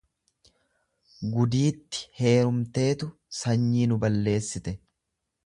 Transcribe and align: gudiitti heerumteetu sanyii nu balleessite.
gudiitti 1.35 2.01
heerumteetu 2.21 3.11
sanyii 3.41 3.87
nu 3.93 4.01
balleessite. 4.07 4.77